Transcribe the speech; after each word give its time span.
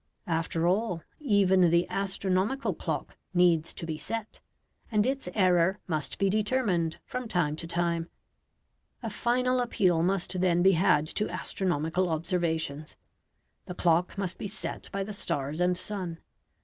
After 0.25 0.65
all, 0.67 1.03
even 1.19 1.69
the 1.69 1.87
astronomical 1.87 2.73
clock 2.73 3.15
needs 3.35 3.71
to 3.75 3.85
be 3.85 3.99
set, 3.99 4.41
and 4.91 5.05
its 5.05 5.29
error 5.35 5.79
must 5.85 6.17
be 6.17 6.27
determined 6.27 6.97
from 7.05 7.27
time 7.27 7.55
to 7.57 7.67
time. 7.67 8.09
A 9.03 9.11
final 9.11 9.61
appeal 9.61 10.01
must 10.01 10.41
then 10.41 10.63
be 10.63 10.71
had 10.71 11.05
to 11.05 11.29
astronomical 11.29 12.09
observations. 12.09 12.97
The 13.67 13.75
clock 13.75 14.17
must 14.17 14.39
be 14.39 14.47
set 14.47 14.89
by 14.91 15.03
the 15.03 15.13
stars 15.13 15.61
and 15.61 15.77
sun. 15.77 16.17